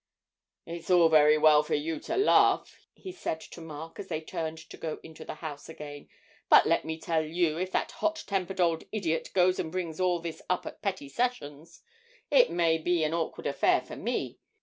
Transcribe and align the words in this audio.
'It's 0.65 0.89
all 0.89 1.09
very 1.09 1.37
well 1.37 1.61
for 1.61 1.75
you 1.75 1.99
to 1.99 2.17
laugh,' 2.17 2.87
he 2.95 3.11
said 3.11 3.39
to 3.39 3.61
Mark, 3.61 3.99
as 3.99 4.07
they 4.07 4.19
turned 4.19 4.57
to 4.57 4.75
go 4.75 4.97
into 5.03 5.23
the 5.23 5.35
house 5.35 5.69
again; 5.69 6.09
'but 6.49 6.65
let 6.65 6.83
me 6.83 6.99
tell 6.99 7.23
you 7.23 7.59
if 7.59 7.71
that 7.71 7.91
hot 7.91 8.23
tempered 8.25 8.59
old 8.59 8.83
idiot 8.91 9.29
goes 9.35 9.59
and 9.59 9.71
brings 9.71 9.99
all 9.99 10.19
this 10.19 10.41
up 10.49 10.65
at 10.65 10.81
Petty 10.81 11.07
Sessions, 11.07 11.81
it 12.31 12.49
may 12.49 12.79
be 12.79 13.03
an 13.03 13.13
awkward 13.13 13.45
affair 13.45 13.79
for 13.79 13.95
me. 13.95 14.39